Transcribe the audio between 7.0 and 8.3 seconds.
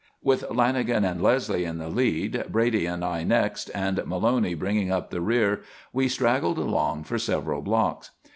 for several blocks.